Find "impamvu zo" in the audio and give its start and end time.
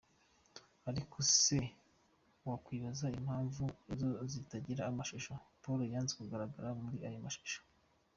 3.19-4.09